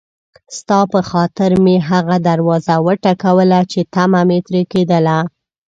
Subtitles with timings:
[0.57, 5.17] ستا په خاطر مې هغه دروازه وټکوله چې طمعه مې ترې کېدله.